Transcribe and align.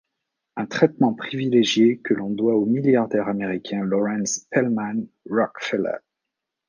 Un 0.57 0.65
traitement 0.65 1.13
privilégié 1.13 1.99
que 1.99 2.15
l'on 2.15 2.31
doit 2.31 2.55
au 2.55 2.65
milliardaire 2.65 3.27
américain 3.27 3.83
Laurance 3.83 4.33
Spelman 4.47 5.03
Rockefeller. 5.29 5.99